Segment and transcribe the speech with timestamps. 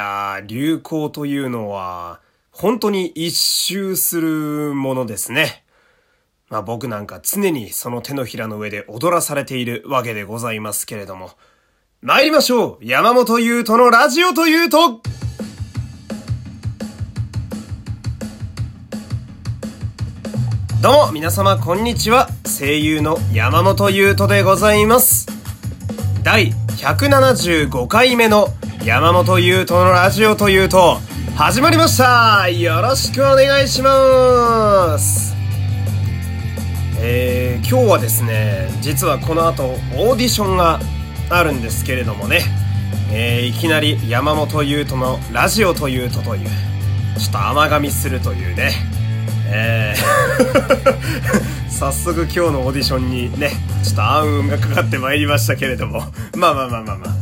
[0.00, 2.20] や、流行というのは、
[2.50, 5.64] 本当に一周するものですね。
[6.48, 11.30] まあ僕なんか常にその手のひらの上で踊らされているわけでございますけれども。
[12.02, 15.02] 参りましょう山本優斗のラジオというと
[20.80, 22.26] どうも皆様こんにちは
[22.58, 25.26] 声優の山本優斗でございます
[26.22, 28.48] 第175回目の
[28.84, 31.00] 山本優斗のラジオというと
[31.36, 35.34] 始まりましたよろしくお願いします
[37.02, 40.80] えー、今日はですね実はこの後オーディションが
[41.28, 42.40] あるんですけれどもね、
[43.12, 46.48] えー、いきなり山本優斗のラジオというとという
[47.18, 48.72] ちょっと甘噛みするというね
[49.52, 56.00] えー 早速今日のオーディションにね、ちょっと暗雲がかかってまいりましたけれども。
[56.36, 57.19] まあまあまあまあまあ。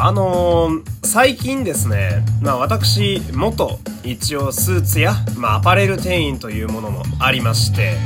[0.00, 7.96] あのー、最近ですね、まあ私、元、一応スーツや、まあアパレル店員というものもありまして、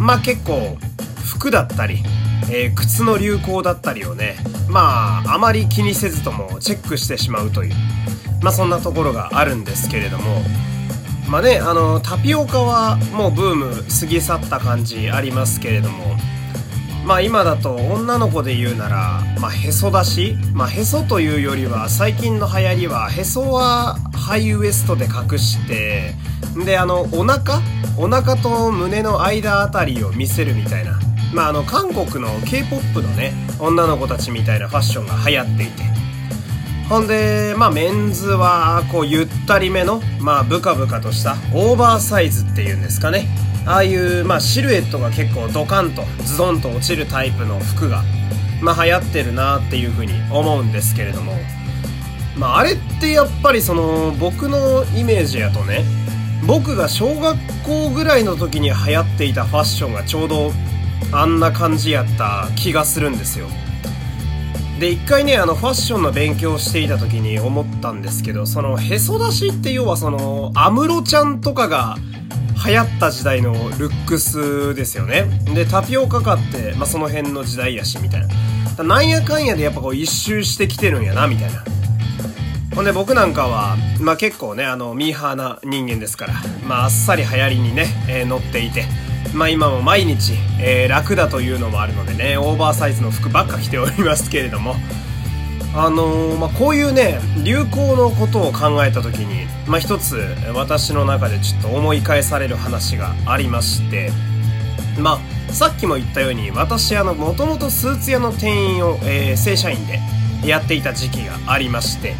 [0.00, 0.76] まあ結構、
[1.24, 2.02] 服だったり、
[2.50, 7.74] えー、靴の流行だったりをね、まあ、あまり気にせずともチェックしてしまうという、
[8.42, 10.42] まあそんなところがあるんですけれども、
[11.30, 16.16] まあね、あの、タピオカはもうブーム過ぎ去った感じありますけれども、
[17.06, 26.14] まあ今だと女の子で言うなら、まあへそ出しまあへそというよりは最近の流行りはへそはハイウエストで隠して、
[26.64, 27.60] であのお腹？
[27.96, 30.98] お腹と胸の間あたりを見せるみたいな。
[31.32, 35.82] まああの韓国の K-POP のね、女の子たちみたいなファッションが流行っていて、
[36.88, 43.28] ほんで、まあメンズは、こうゆったりめの、まあブカブカとしたオーバーサイズっていうんですかね。
[43.66, 48.04] ああいう、まあシルエットが結構ドカンとズドンと落ちるタイプの服が、
[48.62, 51.34] まあ流行ってるなっていうふうに思うんですけれども。
[52.36, 55.84] まああれってやっぱりその僕のイメージやとね、
[56.46, 60.52] 僕が小学校ぐらいの時に流行っていたファッションがちょうど
[61.12, 63.48] あんな感じやった気がするんですよ。
[64.78, 71.96] で一回ねあのファッションの勉強をしていた時に思ったんですけどそのへそ出しって要はその安室ちゃんとかが
[72.64, 75.24] 流行った時代のルックスですよね。
[75.54, 78.26] でタピオカかって、まあ、その辺の時代やしみたい
[78.76, 78.84] な。
[78.84, 81.64] なんやかんやでやっぱこう一周してきてるんやなみたいな。
[82.74, 86.34] ほんで僕なんかは、まあ、結構ねあのミーハーな人間ですから、
[86.68, 88.84] まあ、あっさり流行りにね、えー、乗っていて
[89.36, 94.76] まあ今も毎日、えー、楽だというのもあるのでね、オーバーサイズの服ばっか着ておりますけれども、
[95.78, 100.16] あのー、まあこういうね、流行のことを考えた時に、まあ一つ
[100.54, 104.10] 私の中でちょっと思い返される話がありまして、
[104.98, 110.00] まあさっきも言ったように私あの、もともとスーツ屋の店員を、えー、正社員で
[110.46, 112.14] やっていた時期がありまして、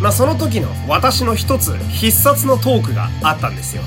[0.00, 3.82] まあその時の私の一つ必殺のトークがあったんですよ。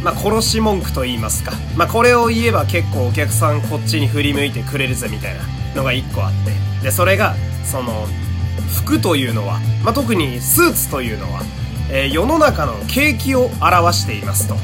[0.00, 1.50] まあ、殺し文句と言いますか。
[1.76, 5.40] まあ、これを言えば結構お客さんこっちに振り向いてくれるぜみたいな
[5.74, 6.84] のが一個あって。
[6.84, 7.34] で、それが、
[7.64, 8.06] その、
[8.60, 11.40] 服というのは、まあ、特にスーツというのは、
[11.90, 14.56] えー、世の中の景気を表していますと。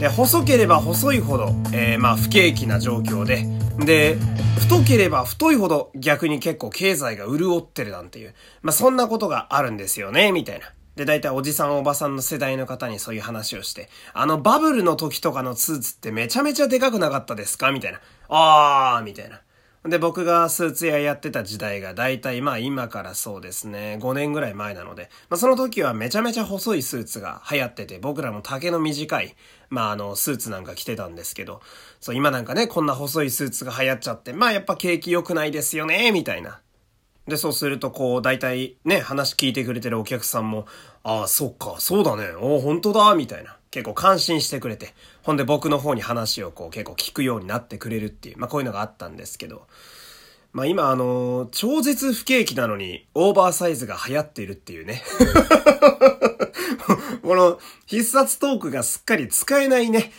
[0.00, 3.44] で、細ければ細いほど、えー、まあ、不景気な状況で、
[3.84, 4.16] で、
[4.58, 10.72] 太ければ太いほど逆に結構経済が潤ってるなんていう、まあ、そんなことがあるんですよね、みたいな。
[10.96, 17.70] で、大体おじさんおばさんの世代の方にそういう話をして、あのバブルの時とかのスーツってめちゃめちゃでかくなかったですか？
[17.70, 18.00] みたいな。
[18.28, 19.40] あー、みたいな。
[19.88, 29.34] で、僕がスーツ屋やってた時代が大体まあ今からそうですね、5年ぐらい前なので、まあその時はめちゃめちゃ細いスーツが流行ってて、僕らも丈の短い、
[29.70, 31.60] まああの、スーツなんか着てたんですけど、
[32.00, 36.60] そう今なんかね、こんな細いスーツが流行っちゃって、まあやっぱ景気良くないですよね、みたいな。
[37.28, 40.66] で、そうすると、こう、大体ね、話聞いてくれてるお客さんも、
[41.02, 43.57] ああ、そっか、そうだね、おお本当だ、みたいな。
[43.70, 49.66] 結構感心してくれて、ほんで僕の方に話をこう結構聞くようになってくれるっていう、まあこういうのがあったんですけど、
[50.52, 55.02] まあ今あの超絶不景気なのにオーバーサイズが流行っているっていうね。
[57.22, 60.12] この必殺トークがすっかり使えないね、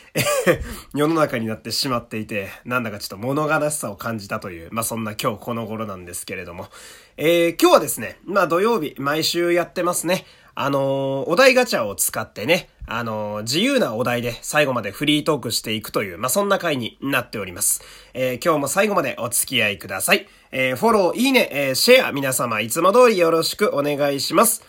[0.93, 6.67] 世の中になってしまっていて、なんだかちょっと物悲しさを感じたという、まあそんな今日この頃なんですけれども。
[7.17, 10.25] えー、今日はですね、まあ土曜日、毎週やってますね。
[10.61, 17.81] あのー、お題ガチャを使ってね、あのー、自由なお題で最後までフリートークしていくという、まあ、そんな回になっております。
[18.13, 20.27] えー、今日も最後までお付き合いください。
[20.51, 24.65] え、フォロー、いいね、え、シェア、皆様いつも通りよろしくお願いします。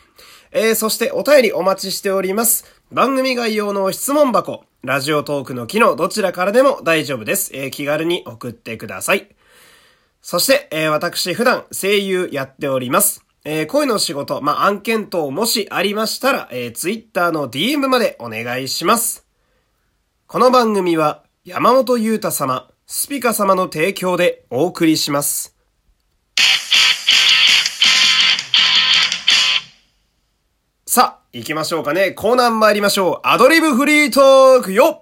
[0.53, 2.67] え、そしてお便りお待ちしております。
[2.93, 7.51] 番組概要の質問箱、ラジオトークの機能どちらからでも大丈夫です。
[7.53, 9.29] え、気軽に送ってください。
[10.23, 13.25] そして、え、私普段声優やっております。
[13.43, 19.27] えー、声の仕事、まあ、案件等もしありましたら、えー、Twitter の DM までお願いします。
[20.27, 25.57] この番組は、山本裕太様、スピカ様の提供でお送りします。
[30.87, 32.11] さあ、行きましょうかね。
[32.11, 33.27] コーナー参りましょう。
[33.27, 35.01] アドリブフリートークよ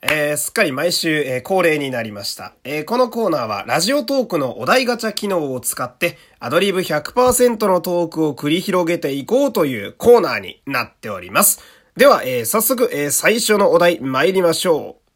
[0.00, 11.60] えー、すっかり毎週、えー、恒例になりました、えー、このコーナーはラジオトークのお題ガチャ機能を使ってアドリブ100%のトークを繰り広げていこうというコーナーになっております。
[11.96, 15.08] では、えー、早速、えー、最初のお題参りましょう。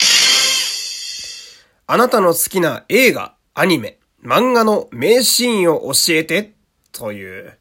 [1.86, 6.54] あなたの好きな映画、アニメ、漫画の名シーンを教えて
[6.90, 7.56] という、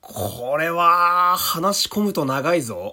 [0.00, 2.92] これは、話し込むと長いぞ。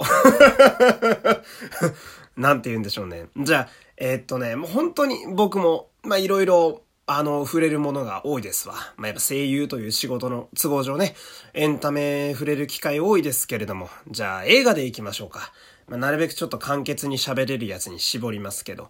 [2.41, 3.27] なんて言うんでしょうね。
[3.38, 3.67] じゃあ、
[3.97, 8.75] えー、っとね、もう本当に僕も、まあいろいろ、あの、触れるものが多いですわ。
[8.97, 11.15] まあやっぱ声優という仕事の都合上ね、
[11.53, 15.53] エンタメ触れる機会多いですけれども、じゃあ映画で行きましょうか。
[15.88, 18.89] まあ、なるべくちょっと簡潔に喋れるやつに絞りますけど、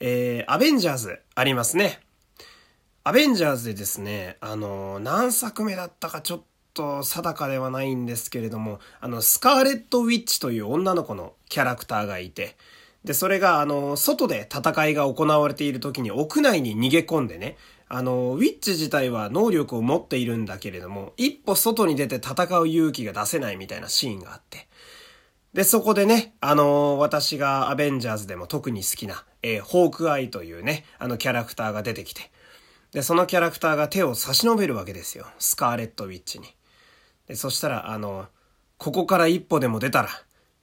[0.00, 2.00] えー、アベンジャーズありますね。
[3.04, 6.42] アベンジャーズでですね、あの何作目だったかちょっ
[6.74, 12.56] と定かではないんですけれども、あの、スカーレット・ウィッチという女の子のキャラクターがいて、
[13.04, 17.56] で、それが、あの、外で戦いが行われている時に屋内に逃げ込んでね、
[17.88, 24.68] あの、ウィッチ自体は能力を持っているんだけれども、一歩外に出て戦う勇気が出せないみたいなシーンがあって。
[25.52, 32.30] で、そこでね、あの私がアベンジャーズでも特に好きな、えー、ホークアイというね、あのキャラクターが出てきて。
[32.92, 35.26] で、そのキャラクターが手を差し伸べるわけですよ。
[35.38, 36.46] スカーレット・ウィッチに。
[37.26, 38.26] で、そしたら、あの、
[38.78, 40.08] ここから一歩でも出たら、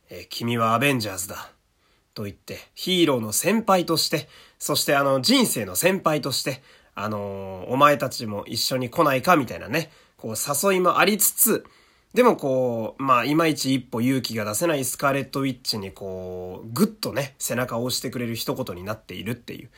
[0.10, 1.52] えー、君はアベンジャーズだ。
[2.20, 4.28] と言って、ヒーローの先輩として、
[4.58, 6.62] そしてあの、人生の先輩として、
[6.94, 11.66] あの、お前たちも一緒に来ないかみたいなね、こう誘いもありつつ、
[12.14, 19.70] でもこう、まあ、いまいち一歩勇気が出せないスカーレット・ウィッチにこう、ぐっとね、背中を押してくれる一言になっているっていう。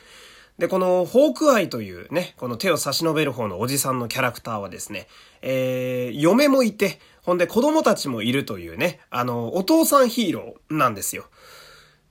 [0.58, 5.06] で、このホークアイというね、この手を差し伸べる方のおじさんのキャラクターはですね、
[5.42, 11.26] えー、嫁もいて、ほんで子供たちもいるというね、あの、お父さんヒーローなんですよ。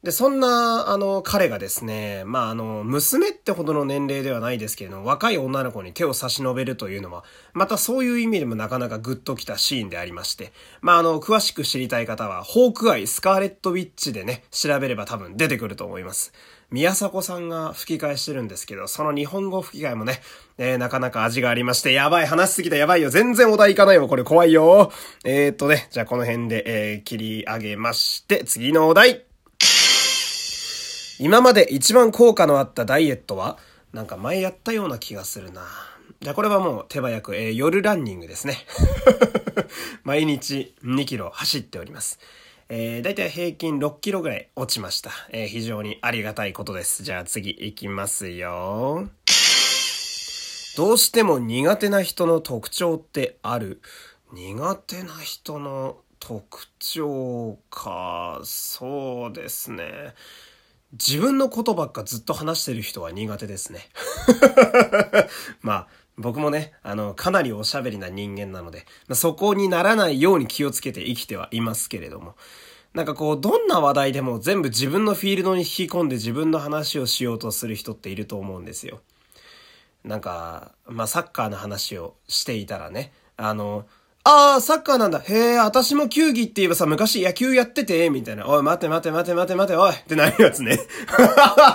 [0.04, 16.34] で、そんな、あの、彼がですね、まあ、あの、娘ってほどの年齢ではないですけれども、若い女の子に手を差し伸べるというのは、またそういう意味でもなかなかグッときたシーンでありまして、まあ、あの、詳しく知りたい方は、ホークアイ、スカーレットウィッチでね、調べれば多分出てくると思います。
[16.72, 20.22] 宮迫さんが吹き替えしてるんですけど、その日本語吹き替えもね、
[20.58, 23.12] えー、なかなか味がありまして、やばい、話しすぎたやばいよ。
[23.12, 24.08] 全然お題いかないわ。
[24.08, 24.92] これ怖いよ。
[25.24, 29.31] えー、っとね、じゃあこの辺で、えー、切り上げまして、次のお題。
[31.24, 33.60] 今まで一番効果のあったダイエットは
[33.94, 35.62] なんか前やったような気がするな。
[36.20, 38.58] じゃあこれはもう手早く、えー、夜ランニングですね。
[40.04, 42.18] 毎日2キロ走っております。
[42.70, 45.12] えー、だいたい平均6キロぐらい落ちました。
[45.30, 47.04] えー、非常にありがたいことです。
[47.04, 49.08] じゃあ次行きますよ。
[50.76, 53.80] どうしても苦手な人の特徴ってある？
[54.34, 60.16] 苦手な人の特徴か、そうですね。
[60.94, 63.88] 自分のことばっかずっと話してる人は苦手ですね。
[65.62, 72.36] まあ、僕もね、あの、かなりおしゃべりな人間なので、まあ、そこにならないように気をつけて生きてはいますけれども、
[72.94, 79.00] なんかこう、どんな話題でも全部自分のフィールドに引き込んで自分の話をしようとする人っていると思うんですよ。
[80.04, 83.86] なんか、まあ、サッカーの話をしていたらね、あの、
[84.24, 85.20] ああ、サッカーなんだ。
[85.20, 88.48] へえ、私も球技って言えばさ、昔野球やってて、みたいな。
[88.48, 90.80] おい、待て待て待て待て待て、おいってなるやつね。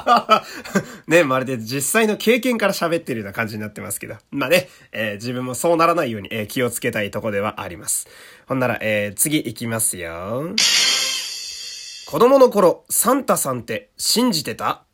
[1.09, 4.15] ね、まるで実際の経験から喋ってるような感じになってますけど。
[4.31, 8.07] まあね、えー、自分もそうならないように、えー、気をつけたいとこではあります。
[8.47, 10.55] ほんなら、えー、次行きますよ。
[12.07, 14.85] 子供の頃、サンタさんって信じてた？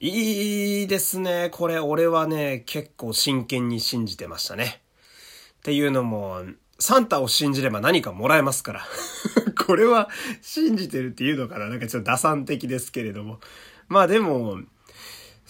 [0.00, 1.50] いいですね。
[1.52, 4.80] これ、俺はね、結構真剣に信じてましたね。
[5.58, 6.42] っていうのも、
[6.80, 8.86] サンタを信じれば何かもらえますから。
[9.66, 10.08] これは
[10.40, 13.38] 信じてるっていうのかななんかちょっと打算的ですけれども。
[13.88, 14.60] まあでも、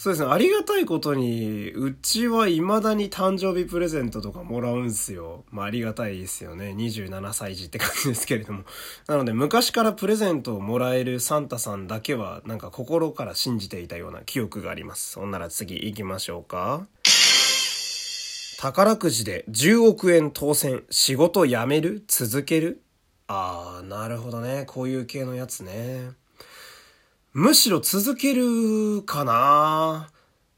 [0.01, 0.33] そうですね。
[0.33, 5.45] ありがたいことに、うちは未だに誕生日プレゼントとかもらうんすよ。
[5.51, 6.75] まあありがたいですよね。
[6.75, 8.65] 27歳児って感じですけれども。
[9.07, 15.13] なので昔からプレゼントをもらえるサンタさんだけは、なんか心から信じていたような記憶があります。
[15.13, 16.87] そんなら次行きましょうか。
[18.61, 22.05] 宝くじで10億円当選、仕事辞める？
[22.07, 22.83] 続ける？
[23.27, 24.65] ああ、なるほどね。
[24.67, 26.11] こういう系のやつね。
[27.33, 30.11] むしろ続けるかな？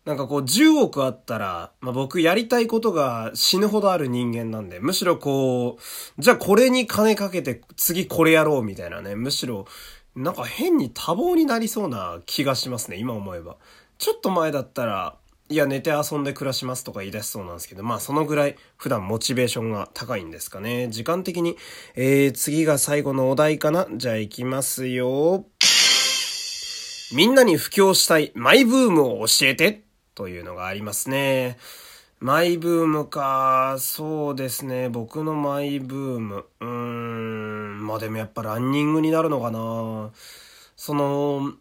[0.04, 9.68] なんかこう10億あったら、まあ、僕やりたいことが死ぬほどある人間なんで、むしろこう、じゃあこれに金かけて次これやろうみたいなね、むしろ、
[10.16, 13.58] なんか変に多忙になりそうな気がしますね、今思えば。
[13.98, 15.14] ちょっと前だったら、
[15.52, 20.88] いや、寝て遊んで暮らしますとか言い出しそうなんですけど、まあそのぐらい普段モチベーションが高いんですかね。
[20.88, 21.58] 時間的に、
[21.94, 25.44] えー、次が最後のお題かなじゃあ行きますよ。
[27.14, 29.82] みんなに布教したいマイブームを教えて
[30.14, 31.58] というのがありますね。
[32.18, 34.88] マイブームか、そうですね。
[34.88, 36.46] 僕のマイブーム。
[36.60, 40.12] うーん、まあでもやっぱランニングになるのかな。
[40.76, 41.52] その、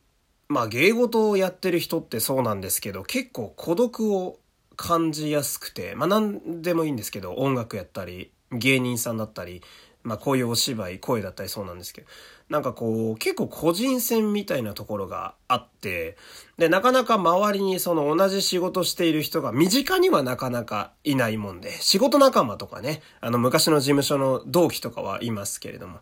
[0.52, 4.38] まあ芸事をやってる人ってそうなんですけど、結構孤独を
[4.76, 9.62] 感じやすくて、まあ何でもいいんですけど、音楽やったり、芸人さんだったり、
[10.04, 12.08] まあこういうお芝居、声だったりそうなんですけど、
[12.50, 16.18] なんかこう、結構個人戦みたいなところがあって、
[16.58, 26.00] で、なかなか周りにその同じ仕事している人が身近にはなかなかいないもんで、仕事仲間とかね、あの昔の事務所の同期とかはいますけれども、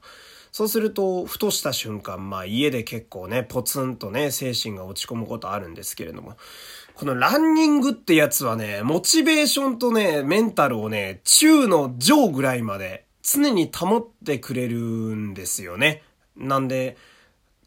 [0.51, 6.37] そうすると、ふとした瞬間、まあ家で結構ね、ポツンとね、精神が落ち込むことあるんですけれども、
[6.95, 16.03] このランニングってやつはね、モチベーションとね、メンタルをね、中の上ぐらいまで常に保ってくれるんですよね。
[16.35, 16.97] なんで、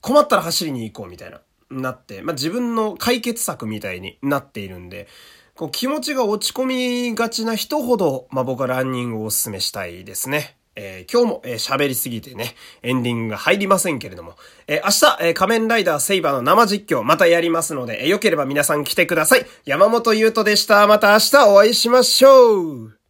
[0.00, 5.08] 困ったら走りに行こうみたいな、なって、まあ、自分の解決策みたいになっているんで、
[5.54, 6.66] こう気持ちが落ち込
[7.10, 10.56] みがちな人ほど、まあ、僕はランニングをお勧めしたいですね。
[10.74, 14.36] えー、今日も喋、えー、りすぎてね、エンディングが入りませんけれども、
[14.66, 19.46] えー、明日、えー、仮面ライダーセイバーの生実況またやりますので、えー、よければ皆さん来てください。
[19.64, 20.86] 山本優斗でした。
[20.86, 23.01] また明日お会いしましょう